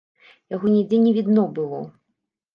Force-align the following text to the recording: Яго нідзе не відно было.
Яго 0.55 0.71
нідзе 0.75 0.99
не 1.03 1.13
відно 1.19 1.45
было. 1.61 1.85